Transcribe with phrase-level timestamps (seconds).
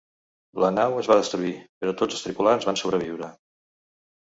[0.63, 1.51] La nau es va destruir,
[1.85, 3.31] però tots els tripulants van sobreviure.